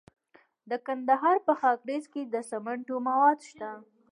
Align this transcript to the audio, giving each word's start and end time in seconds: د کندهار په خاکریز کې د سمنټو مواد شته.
د 0.69 0.71
کندهار 0.85 1.37
په 1.47 1.53
خاکریز 1.59 2.03
کې 2.13 2.21
د 2.33 2.35
سمنټو 2.49 2.95
مواد 3.07 3.39
شته. 3.49 3.71